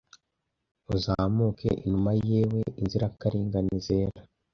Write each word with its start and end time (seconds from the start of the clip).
uzamuke 0.95 1.69
inuma 1.85 2.11
yewe 2.29 2.61
inzirakarengane 2.81 3.75
zera 3.85 4.19